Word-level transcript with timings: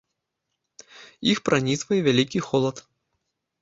Іх 1.35 1.43
пранізвае 1.51 1.99
вялікі 2.11 2.39
холад. 2.51 2.87